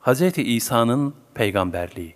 Hz. 0.00 0.38
İsa'nın 0.38 1.14
peygamberliği 1.34 2.14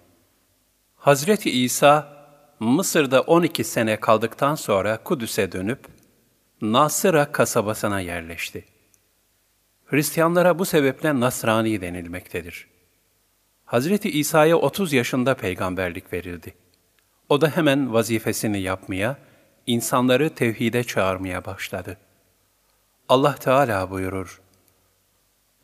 Hazreti 0.97 1.51
İsa, 1.51 2.27
Mısır'da 2.61 3.21
12 3.21 3.65
sene 3.65 4.01
kaldıktan 4.01 4.55
sonra 4.55 5.03
Kudüs'e 5.05 5.53
dönüp, 5.53 5.87
Nasıra 6.63 7.33
kasabasına 7.33 8.01
yerleşti. 8.01 8.65
Hristiyanlara 9.85 10.59
bu 10.59 10.65
sebeple 10.65 11.21
Nasrani 11.21 11.81
denilmektedir. 11.81 12.67
Hazreti 13.65 14.11
İsa'ya 14.11 14.57
30 14.57 14.93
yaşında 14.93 15.35
peygamberlik 15.35 16.13
verildi. 16.13 16.55
O 17.29 17.41
da 17.41 17.49
hemen 17.49 17.93
vazifesini 17.93 18.61
yapmaya, 18.61 19.19
insanları 19.67 20.35
tevhide 20.35 20.85
çağırmaya 20.85 21.45
başladı. 21.45 21.97
Allah 23.09 23.35
Teala 23.35 23.91
buyurur, 23.91 24.41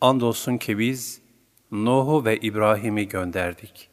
Andolsun 0.00 0.56
ki 0.56 0.78
biz 0.78 1.29
Nuh'u 1.72 2.24
ve 2.24 2.36
İbrahim'i 2.36 3.08
gönderdik. 3.08 3.88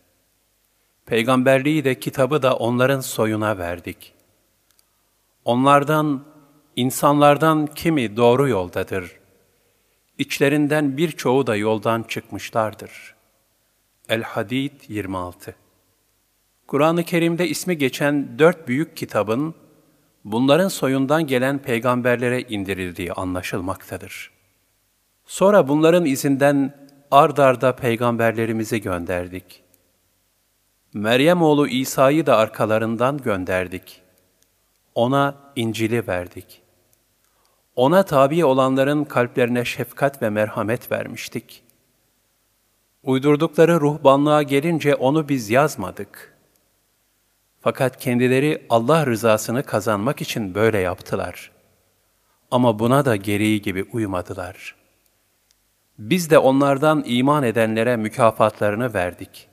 Peygamberliği 1.05 1.83
de 1.83 1.99
kitabı 1.99 2.41
da 2.41 2.55
onların 2.55 2.99
soyuna 2.99 3.57
verdik. 3.57 4.13
Onlardan, 5.45 6.23
insanlardan 6.75 7.67
kimi 7.67 8.17
doğru 8.17 8.47
yoldadır. 8.47 9.11
İçlerinden 10.17 10.97
birçoğu 10.97 11.47
da 11.47 11.55
yoldan 11.55 12.03
çıkmışlardır. 12.03 13.15
El-Hadid 14.09 14.71
26 14.87 15.55
Kur'an-ı 16.67 17.03
Kerim'de 17.03 17.47
ismi 17.47 17.77
geçen 17.77 18.39
dört 18.39 18.67
büyük 18.67 18.97
kitabın, 18.97 19.55
bunların 20.25 20.67
soyundan 20.67 21.27
gelen 21.27 21.59
peygamberlere 21.59 22.41
indirildiği 22.41 23.13
anlaşılmaktadır. 23.13 24.31
Sonra 25.25 25.67
bunların 25.67 26.05
izinden 26.05 26.86
ard 27.11 27.37
arda 27.37 27.75
peygamberlerimizi 27.75 28.81
gönderdik. 28.81 29.63
Meryem 30.93 31.41
oğlu 31.41 31.67
İsa'yı 31.67 32.25
da 32.25 32.37
arkalarından 32.37 33.17
gönderdik. 33.17 34.01
Ona 34.95 35.35
İncil'i 35.55 36.07
verdik. 36.07 36.61
Ona 37.75 38.03
tabi 38.03 38.45
olanların 38.45 39.03
kalplerine 39.03 39.65
şefkat 39.65 40.21
ve 40.21 40.29
merhamet 40.29 40.91
vermiştik. 40.91 41.63
Uydurdukları 43.03 43.81
ruhbanlığa 43.81 44.43
gelince 44.43 44.95
onu 44.95 45.29
biz 45.29 45.49
yazmadık. 45.49 46.37
Fakat 47.61 47.97
kendileri 47.97 48.65
Allah 48.69 49.05
rızasını 49.05 49.63
kazanmak 49.63 50.21
için 50.21 50.55
böyle 50.55 50.77
yaptılar. 50.77 51.51
Ama 52.51 52.79
buna 52.79 53.05
da 53.05 53.15
gereği 53.15 53.61
gibi 53.61 53.83
uymadılar.'' 53.93 54.76
Biz 55.99 56.29
de 56.29 56.37
onlardan 56.37 57.03
iman 57.05 57.43
edenlere 57.43 57.97
mükafatlarını 57.97 58.93
verdik. 58.93 59.47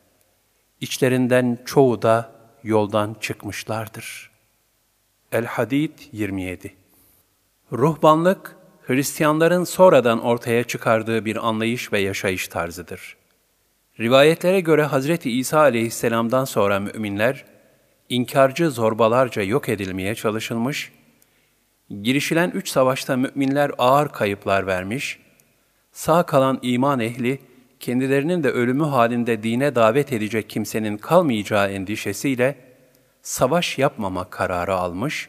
İçlerinden 0.80 1.58
çoğu 1.64 2.02
da 2.02 2.30
yoldan 2.62 3.16
çıkmışlardır. 3.20 4.30
El-Hadid 5.32 5.98
27 6.12 6.74
Ruhbanlık, 7.72 8.56
Hristiyanların 8.86 9.64
sonradan 9.64 10.22
ortaya 10.24 10.64
çıkardığı 10.64 11.24
bir 11.24 11.48
anlayış 11.48 11.92
ve 11.92 12.00
yaşayış 12.00 12.48
tarzıdır. 12.48 13.16
Rivayetlere 14.00 14.60
göre 14.60 14.82
Hazreti 14.82 15.30
İsa 15.30 15.60
aleyhisselamdan 15.60 16.44
sonra 16.44 16.80
müminler, 16.80 17.44
inkarcı 18.08 18.70
zorbalarca 18.70 19.42
yok 19.42 19.68
edilmeye 19.68 20.14
çalışılmış, 20.14 20.92
girişilen 22.02 22.50
üç 22.50 22.68
savaşta 22.68 23.16
müminler 23.16 23.70
ağır 23.78 24.08
kayıplar 24.08 24.66
vermiş, 24.66 25.23
Sağ 25.94 26.22
kalan 26.22 26.58
iman 26.62 27.00
ehli, 27.00 27.38
kendilerinin 27.80 28.42
de 28.42 28.50
ölümü 28.50 28.84
halinde 28.84 29.42
dine 29.42 29.74
davet 29.74 30.12
edecek 30.12 30.50
kimsenin 30.50 30.96
kalmayacağı 30.96 31.70
endişesiyle 31.70 32.56
savaş 33.22 33.78
yapmama 33.78 34.30
kararı 34.30 34.74
almış, 34.74 35.28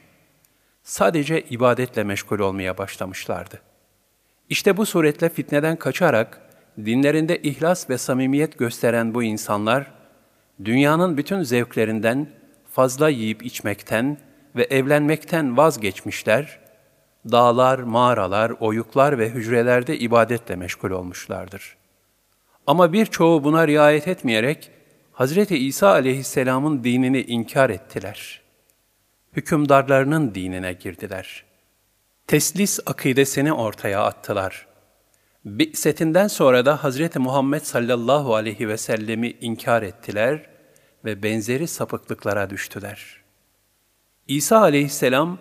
sadece 0.83 1.41
ibadetle 1.41 2.03
meşgul 2.03 2.39
olmaya 2.39 2.77
başlamışlardı. 2.77 3.61
İşte 4.49 4.77
bu 4.77 4.85
suretle 4.85 5.29
fitneden 5.29 5.75
kaçarak, 5.75 6.41
dinlerinde 6.85 7.41
ihlas 7.41 7.89
ve 7.89 7.97
samimiyet 7.97 8.59
gösteren 8.59 9.13
bu 9.13 9.23
insanlar, 9.23 9.91
dünyanın 10.65 11.17
bütün 11.17 11.43
zevklerinden, 11.43 12.27
fazla 12.71 13.09
yiyip 13.09 13.45
içmekten 13.45 14.17
ve 14.55 14.63
evlenmekten 14.63 15.57
vazgeçmişler 15.57 16.64
dağlar, 17.31 17.79
mağaralar, 17.79 18.53
oyuklar 18.59 19.19
ve 19.19 19.29
hücrelerde 19.29 19.99
ibadetle 19.99 20.55
meşgul 20.55 20.91
olmuşlardır. 20.91 21.77
Ama 22.67 22.93
birçoğu 22.93 23.43
buna 23.43 23.67
riayet 23.67 24.07
etmeyerek 24.07 24.71
Hz. 25.13 25.51
İsa 25.51 25.89
aleyhisselamın 25.89 26.83
dinini 26.83 27.21
inkar 27.21 27.69
ettiler. 27.69 28.41
Hükümdarlarının 29.33 30.35
dinine 30.35 30.73
girdiler. 30.73 31.45
Teslis 32.27 32.79
akidesini 32.85 33.53
ortaya 33.53 34.03
attılar. 34.03 34.67
Bi'setinden 35.45 36.27
sonra 36.27 36.65
da 36.65 36.83
Hz. 36.83 37.15
Muhammed 37.15 37.61
sallallahu 37.61 38.35
aleyhi 38.35 38.67
ve 38.67 38.77
sellemi 38.77 39.31
inkar 39.41 39.83
ettiler 39.83 40.49
ve 41.05 41.23
benzeri 41.23 41.67
sapıklıklara 41.67 42.49
düştüler. 42.49 43.21
İsa 44.27 44.59
aleyhisselam, 44.59 45.37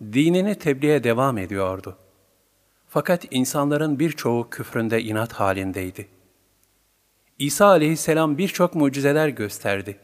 dinini 0.00 0.54
tebliğe 0.54 1.04
devam 1.04 1.38
ediyordu. 1.38 1.96
Fakat 2.88 3.24
insanların 3.30 3.98
birçoğu 3.98 4.50
küfründe 4.50 5.02
inat 5.02 5.32
halindeydi. 5.32 6.08
İsa 7.38 7.66
aleyhisselam 7.66 8.38
birçok 8.38 8.74
mucizeler 8.74 9.28
gösterdi. 9.28 9.98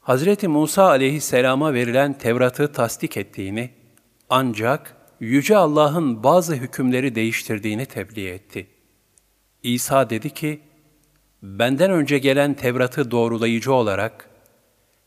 Hazreti 0.00 0.48
Musa 0.48 0.84
aleyhisselama 0.84 1.74
verilen 1.74 2.12
Tevrat'ı 2.12 2.72
tasdik 2.72 3.16
ettiğini, 3.16 3.70
ancak 4.30 4.96
Yüce 5.20 5.56
Allah'ın 5.56 6.22
bazı 6.22 6.54
hükümleri 6.54 7.14
değiştirdiğini 7.14 7.86
tebliğ 7.86 8.28
etti. 8.28 8.66
İsa 9.62 10.10
dedi 10.10 10.30
ki, 10.30 10.60
benden 11.42 11.90
önce 11.90 12.18
gelen 12.18 12.54
Tevrat'ı 12.54 13.10
doğrulayıcı 13.10 13.72
olarak, 13.72 14.30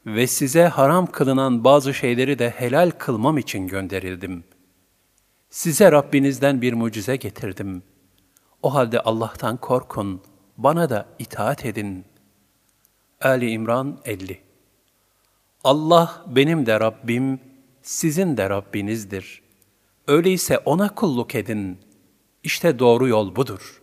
ve 0.06 0.28
size 0.28 0.64
haram 0.64 1.08
kılınan 1.08 1.64
bazı 1.64 1.94
şeyleri 1.94 2.40
de 2.40 2.50
helal 2.50 2.92
kılmam 2.92 3.38
için 3.38 3.68
gönderildim. 3.68 4.44
Size 5.50 5.92
Rabbinizden 5.92 6.62
bir 6.62 6.74
mucize 6.74 7.16
getirdim. 7.16 7.84
O 8.64 8.74
halde 8.74 9.00
Allah'tan 9.00 9.58
korkun, 9.58 10.22
bana 10.58 10.90
da 10.90 11.06
itaat 11.20 11.66
edin. 11.66 12.06
Ali 13.22 13.50
İmran 13.50 14.00
50 14.06 14.42
Allah 15.64 16.26
benim 16.28 16.66
de 16.66 16.80
Rabbim, 16.80 17.40
sizin 17.82 18.38
de 18.38 18.50
Rabbinizdir. 18.50 19.42
Öyleyse 20.08 20.58
O'na 20.58 20.96
kulluk 20.96 21.36
edin. 21.36 21.80
İşte 22.44 22.80
doğru 22.80 23.08
yol 23.08 23.36
budur. 23.36 23.82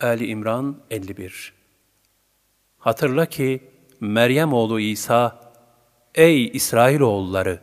Ali 0.00 0.26
İmran 0.26 0.76
51 0.90 1.52
Hatırla 2.78 3.26
ki, 3.26 3.69
Meryem 4.00 4.52
oğlu 4.52 4.80
İsa, 4.80 5.40
Ey 6.14 6.46
İsrailoğulları! 6.46 7.60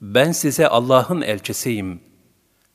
Ben 0.00 0.32
size 0.32 0.68
Allah'ın 0.68 1.22
elçisiyim. 1.22 2.00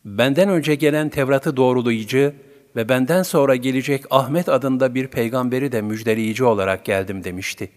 Benden 0.05 0.49
önce 0.49 0.75
gelen 0.75 1.09
Tevrat'ı 1.09 1.57
doğrulayıcı 1.57 2.35
ve 2.75 2.89
benden 2.89 3.23
sonra 3.23 3.55
gelecek 3.55 4.05
Ahmet 4.09 4.49
adında 4.49 4.95
bir 4.95 5.07
peygamberi 5.07 5.71
de 5.71 5.81
müjdeleyici 5.81 6.43
olarak 6.43 6.85
geldim 6.85 7.23
demişti. 7.23 7.71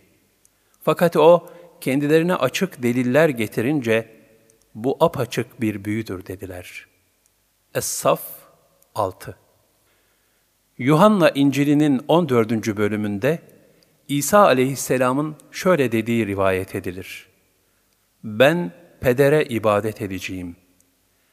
Fakat 0.83 1.17
o, 1.17 1.49
kendilerine 1.81 2.35
açık 2.35 2.83
deliller 2.83 3.29
getirince, 3.29 4.11
bu 4.75 4.97
apaçık 5.01 5.61
bir 5.61 5.85
büyüdür 5.85 6.27
dediler. 6.27 6.87
Es-Saf 7.75 8.21
6 8.95 9.37
Yuhanna 10.79 11.31
İncil'inin 11.31 12.01
14. 12.09 12.77
bölümünde, 12.77 13.39
İsa 14.09 14.39
aleyhisselamın 14.39 15.37
şöyle 15.51 15.93
dediği 15.93 16.27
rivayet 16.27 16.75
edilir. 16.75 17.29
Ben 18.25 18.73
pedere 19.01 19.45
ibadet 19.45 20.03
edeceğim 20.03 20.57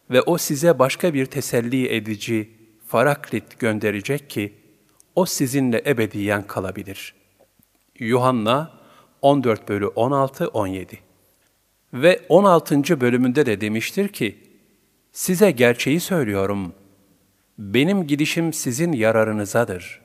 ve 0.10 0.22
o 0.22 0.38
size 0.38 0.80
başka 0.80 1.14
bir 1.14 1.26
teselli 1.26 1.96
edici 1.96 2.50
Faraklit 2.88 3.60
gönderecek 3.60 4.30
ki 4.30 4.54
o 5.16 5.26
sizinle 5.26 5.84
ebediyen 5.86 6.48
kalabilir. 6.48 7.14
Yuhanna 8.00 8.72
14 9.22 9.70
bölü 9.70 9.86
16-17 9.86 10.88
Ve 11.94 12.20
16. 12.30 13.02
bölümünde 13.02 13.46
de 13.46 13.62
demiştir 13.62 14.08
ki, 14.08 14.38
Size 15.12 15.52
gerçeği 15.52 16.00
söylüyorum, 16.00 16.74
benim 17.58 18.08
gidişim 18.08 18.54
sizin 18.54 18.92
yararınızadır. 18.92 20.02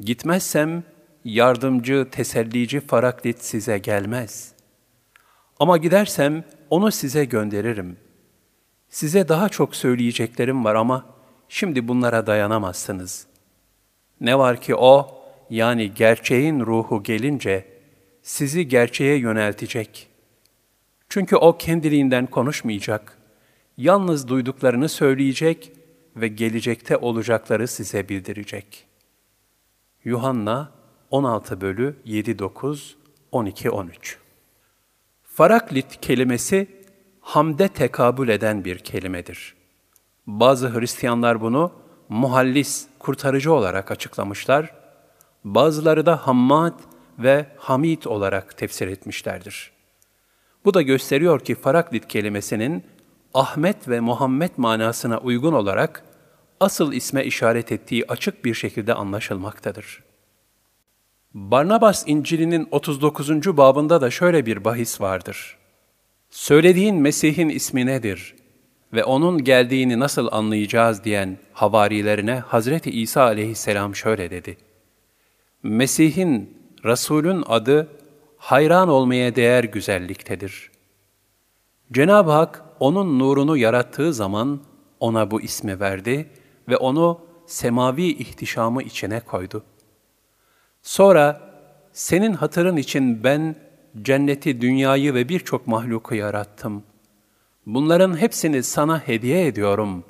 Gitmezsem, 0.00 0.84
yardımcı, 1.24 2.08
tesellici 2.10 2.80
Faraklit 2.80 3.44
size 3.44 3.78
gelmez. 3.78 4.52
Ama 5.58 5.76
gidersem 5.76 6.44
onu 6.70 6.90
size 6.92 7.24
gönderirim. 7.24 7.96
Size 8.88 9.28
daha 9.28 9.48
çok 9.48 9.76
söyleyeceklerim 9.76 10.64
var 10.64 10.74
ama 10.74 11.06
şimdi 11.48 11.88
bunlara 11.88 12.26
dayanamazsınız. 12.26 13.26
Ne 14.20 14.38
var 14.38 14.60
ki 14.60 14.74
o, 14.74 15.22
yani 15.50 15.94
gerçeğin 15.94 16.60
ruhu 16.60 17.02
gelince 17.02 17.66
sizi 18.22 18.68
gerçeğe 18.68 19.16
yöneltecek. 19.18 20.08
Çünkü 21.08 21.36
o 21.36 21.58
kendiliğinden 21.58 22.26
konuşmayacak. 22.26 23.18
Yalnız 23.76 24.28
duyduklarını 24.28 24.88
söyleyecek 24.88 25.72
ve 26.16 26.28
gelecekte 26.28 26.96
olacakları 26.96 27.68
size 27.68 28.08
bildirecek. 28.08 28.86
Yuhanna 30.04 30.72
16 31.10 31.60
bölü 31.60 31.96
7 32.04 32.38
9 32.38 32.96
12 33.32 33.70
13. 33.70 34.18
Faraklit 35.22 36.00
kelimesi 36.00 36.68
hamde 37.20 37.68
tekabül 37.68 38.28
eden 38.28 38.64
bir 38.64 38.78
kelimedir. 38.78 39.54
Bazı 40.26 40.80
Hristiyanlar 40.80 41.40
bunu 41.40 41.72
muhallis, 42.08 42.86
kurtarıcı 42.98 43.52
olarak 43.52 43.90
açıklamışlar. 43.90 44.74
Bazıları 45.44 46.06
da 46.06 46.26
hammad 46.26 46.80
ve 47.18 47.46
hamid 47.56 48.04
olarak 48.04 48.56
tefsir 48.56 48.88
etmişlerdir. 48.88 49.72
Bu 50.64 50.74
da 50.74 50.82
gösteriyor 50.82 51.40
ki 51.40 51.54
Faraklit 51.54 52.08
kelimesinin 52.08 52.84
Ahmet 53.34 53.88
ve 53.88 54.00
Muhammed 54.00 54.50
manasına 54.56 55.18
uygun 55.18 55.52
olarak 55.52 56.04
asıl 56.60 56.92
isme 56.92 57.24
işaret 57.24 57.72
ettiği 57.72 58.04
açık 58.08 58.44
bir 58.44 58.54
şekilde 58.54 58.94
anlaşılmaktadır. 58.94 60.09
Barnabas 61.34 62.04
İncil'inin 62.06 62.68
39. 62.70 63.56
babında 63.56 64.00
da 64.00 64.10
şöyle 64.10 64.46
bir 64.46 64.64
bahis 64.64 65.00
vardır. 65.00 65.58
Söylediğin 66.30 66.96
Mesih'in 66.96 67.48
ismi 67.48 67.86
nedir 67.86 68.34
ve 68.92 69.04
onun 69.04 69.44
geldiğini 69.44 69.98
nasıl 69.98 70.28
anlayacağız 70.32 71.04
diyen 71.04 71.38
havarilerine 71.52 72.34
Hazreti 72.34 72.90
İsa 72.90 73.22
aleyhisselam 73.22 73.94
şöyle 73.94 74.30
dedi. 74.30 74.56
Mesih'in, 75.62 76.58
Resulün 76.84 77.44
adı 77.46 77.88
hayran 78.36 78.88
olmaya 78.88 79.36
değer 79.36 79.64
güzelliktedir. 79.64 80.70
Cenab-ı 81.92 82.30
Hak 82.30 82.64
onun 82.80 83.18
nurunu 83.18 83.56
yarattığı 83.56 84.14
zaman 84.14 84.60
ona 85.00 85.30
bu 85.30 85.40
ismi 85.40 85.80
verdi 85.80 86.30
ve 86.68 86.76
onu 86.76 87.20
semavi 87.46 88.06
ihtişamı 88.06 88.82
içine 88.82 89.20
koydu. 89.20 89.64
Sonra 90.82 91.40
senin 91.92 92.32
hatırın 92.32 92.76
için 92.76 93.24
ben 93.24 93.56
cenneti, 94.02 94.60
dünyayı 94.60 95.14
ve 95.14 95.28
birçok 95.28 95.66
mahluku 95.66 96.14
yarattım. 96.14 96.82
Bunların 97.66 98.16
hepsini 98.16 98.62
sana 98.62 98.98
hediye 98.98 99.46
ediyorum. 99.46 100.04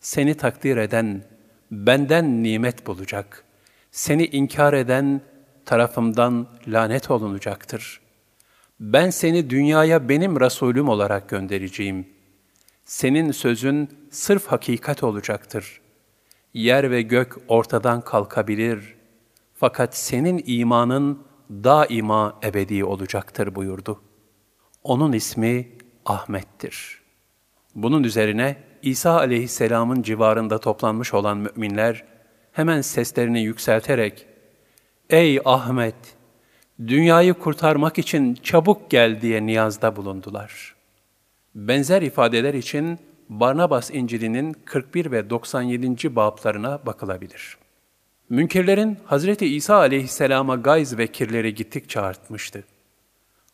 Seni 0.00 0.34
takdir 0.34 0.76
eden 0.76 1.22
benden 1.70 2.42
nimet 2.42 2.86
bulacak. 2.86 3.44
Seni 3.90 4.26
inkar 4.26 4.72
eden 4.72 5.20
tarafımdan 5.64 6.46
lanet 6.68 7.10
olunacaktır. 7.10 8.00
Ben 8.80 9.10
seni 9.10 9.50
dünyaya 9.50 10.08
benim 10.08 10.40
Resulüm 10.40 10.88
olarak 10.88 11.28
göndereceğim. 11.28 12.06
Senin 12.84 13.32
sözün 13.32 13.88
sırf 14.10 14.46
hakikat 14.46 15.02
olacaktır. 15.02 15.80
Yer 16.54 16.90
ve 16.90 17.02
gök 17.02 17.36
ortadan 17.48 18.00
kalkabilir. 18.00 18.95
Fakat 19.58 19.96
senin 19.96 20.42
imanın 20.46 21.22
daima 21.50 22.38
ebedi 22.44 22.84
olacaktır 22.84 23.54
buyurdu. 23.54 24.00
Onun 24.84 25.12
ismi 25.12 25.68
Ahmet'tir. 26.06 27.02
Bunun 27.74 28.02
üzerine 28.02 28.56
İsa 28.82 29.16
aleyhisselamın 29.16 30.02
civarında 30.02 30.58
toplanmış 30.58 31.14
olan 31.14 31.38
müminler 31.38 32.04
hemen 32.52 32.80
seslerini 32.80 33.40
yükselterek 33.40 34.26
Ey 35.10 35.40
Ahmet! 35.44 36.16
Dünyayı 36.86 37.34
kurtarmak 37.34 37.98
için 37.98 38.34
çabuk 38.34 38.90
gel 38.90 39.20
diye 39.20 39.46
niyazda 39.46 39.96
bulundular. 39.96 40.74
Benzer 41.54 42.02
ifadeler 42.02 42.54
için 42.54 42.98
Barnabas 43.28 43.90
İncil'inin 43.90 44.52
41 44.52 45.10
ve 45.10 45.30
97. 45.30 46.16
bablarına 46.16 46.86
bakılabilir. 46.86 47.65
Münkirlerin 48.28 48.98
Hazreti 49.04 49.46
İsa 49.46 49.76
aleyhisselama 49.76 50.56
gayz 50.56 50.98
ve 50.98 51.06
kirleri 51.06 51.54
gittikçe 51.54 52.00
artmıştı. 52.00 52.64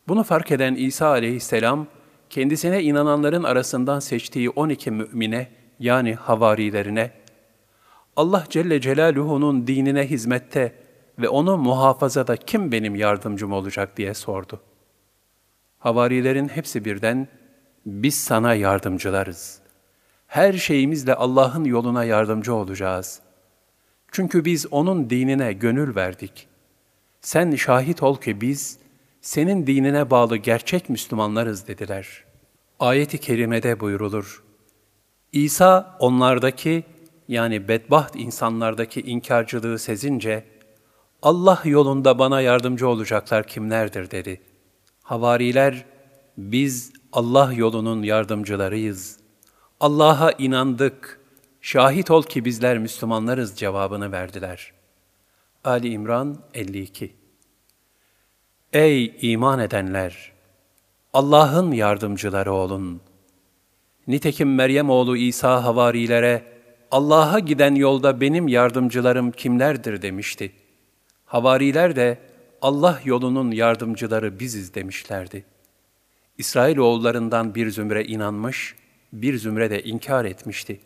Bunu 0.07 0.23
fark 0.23 0.51
eden 0.51 0.75
İsa 0.75 1.07
aleyhisselam, 1.07 1.87
kendisine 2.29 2.83
inananların 2.83 3.43
arasından 3.43 3.99
seçtiği 3.99 4.49
12 4.49 4.91
mümine 4.91 5.47
yani 5.79 6.15
havarilerine, 6.15 7.11
Allah 8.15 8.45
Celle 8.49 8.81
Celaluhu'nun 8.81 9.67
dinine 9.67 10.09
hizmette 10.09 10.75
ve 11.19 11.29
onu 11.29 11.57
muhafazada 11.57 12.35
kim 12.35 12.71
benim 12.71 12.95
yardımcım 12.95 13.53
olacak 13.53 13.97
diye 13.97 14.13
sordu. 14.13 14.61
Havarilerin 15.79 16.47
hepsi 16.47 16.85
birden, 16.85 17.27
biz 17.85 18.15
sana 18.15 18.53
yardımcılarız. 18.53 19.59
Her 20.27 20.53
şeyimizle 20.53 21.15
Allah'ın 21.15 21.63
yoluna 21.63 22.03
yardımcı 22.03 22.53
olacağız. 22.53 23.22
Çünkü 24.13 24.45
biz 24.45 24.65
onun 24.71 25.09
dinine 25.09 25.53
gönül 25.53 25.95
verdik. 25.95 26.47
Sen 27.21 27.55
şahit 27.55 28.03
ol 28.03 28.17
ki 28.17 28.41
biz, 28.41 28.77
senin 29.21 29.67
dinine 29.67 30.09
bağlı 30.09 30.37
gerçek 30.37 30.89
Müslümanlarız 30.89 31.67
dediler. 31.67 32.23
Ayet-i 32.79 33.17
kerimede 33.17 33.79
buyurulur. 33.79 34.43
İsa 35.31 35.97
onlardaki 35.99 36.83
yani 37.27 37.67
bedbaht 37.67 38.15
insanlardaki 38.15 39.01
inkarcılığı 39.01 39.79
sezince, 39.79 40.43
Allah 41.21 41.61
yolunda 41.65 42.19
bana 42.19 42.41
yardımcı 42.41 42.87
olacaklar 42.87 43.47
kimlerdir 43.47 44.11
dedi. 44.11 44.41
Havariler, 45.03 45.85
biz 46.37 46.93
Allah 47.13 47.53
yolunun 47.53 48.03
yardımcılarıyız. 48.03 49.19
Allah'a 49.79 50.31
inandık, 50.31 51.19
şahit 51.63 52.11
ol 52.11 52.23
ki 52.23 52.45
bizler 52.45 52.77
Müslümanlarız 52.77 53.55
cevabını 53.55 54.11
verdiler. 54.11 54.73
Ali 55.63 55.89
İmran 55.89 56.37
52 56.53 57.13
Ey 58.73 59.15
iman 59.21 59.59
edenler! 59.59 60.31
Allah'ın 61.13 61.71
yardımcıları 61.71 62.53
olun. 62.53 63.01
Nitekim 64.07 64.55
Meryem 64.55 64.89
oğlu 64.89 65.17
İsa 65.17 65.63
havarilere, 65.63 66.43
Allah'a 66.91 67.39
giden 67.39 67.75
yolda 67.75 68.21
benim 68.21 68.47
yardımcılarım 68.47 69.31
kimlerdir 69.31 70.01
demişti. 70.01 70.51
Havariler 71.25 71.95
de 71.95 72.17
Allah 72.61 73.01
yolunun 73.05 73.51
yardımcıları 73.51 74.39
biziz 74.39 74.73
demişlerdi. 74.75 75.45
İsrail 76.37 76.77
oğullarından 76.77 77.55
bir 77.55 77.69
zümre 77.69 78.05
inanmış, 78.05 78.75
bir 79.13 79.37
zümre 79.37 79.69
de 79.69 79.83
inkar 79.83 80.25
etmişti. 80.25 80.79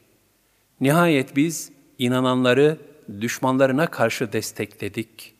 Nihayet 0.81 1.35
biz 1.35 1.71
inananları 1.97 2.77
düşmanlarına 3.21 3.87
karşı 3.87 4.33
destekledik. 4.33 5.35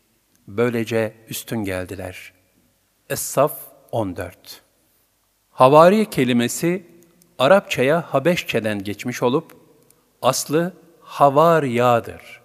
Böylece 0.48 1.14
üstün 1.30 1.64
geldiler. 1.64 2.34
Es-Saf 3.10 3.52
14 3.92 4.62
Havari 5.50 6.10
kelimesi 6.10 6.86
Arapçaya 7.40 8.02
Habeşçeden 8.02 8.84
geçmiş 8.84 9.24
olup 9.24 9.58
aslı 10.22 10.74
havaryadır 11.02 12.42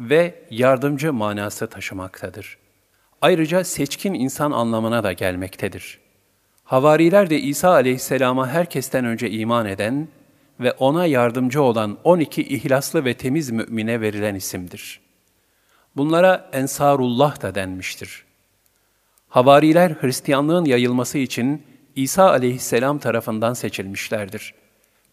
ve 0.00 0.44
yardımcı 0.50 1.12
manası 1.12 1.66
taşımaktadır. 1.66 2.58
Ayrıca 3.20 3.64
seçkin 3.64 4.14
insan 4.14 4.50
anlamına 4.50 5.04
da 5.04 5.12
gelmektedir. 5.12 6.00
Havariler 6.64 7.30
de 7.30 7.40
İsa 7.40 7.70
aleyhisselama 7.70 8.48
herkesten 8.48 9.04
önce 9.04 9.30
iman 9.30 9.66
eden 9.66 10.08
ve 10.60 10.72
ona 10.72 11.06
yardımcı 11.06 11.62
olan 11.62 11.98
12 12.04 12.42
ihlaslı 12.42 13.04
ve 13.04 13.14
temiz 13.14 13.50
mümine 13.50 14.00
verilen 14.00 14.34
isimdir. 14.34 15.00
Bunlara 15.96 16.50
Ensarullah 16.52 17.42
da 17.42 17.54
denmiştir. 17.54 18.24
Havariler 19.28 19.90
Hristiyanlığın 19.90 20.64
yayılması 20.64 21.18
için 21.18 21.62
İsa 21.96 22.30
aleyhisselam 22.30 22.98
tarafından 22.98 23.54
seçilmişlerdir. 23.54 24.54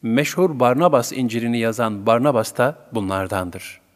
Meşhur 0.01 0.59
Barnabas 0.59 1.11
İncil'ini 1.11 1.59
yazan 1.59 2.05
Barnabas 2.05 2.57
da 2.57 2.75
bunlardandır.'' 2.91 3.86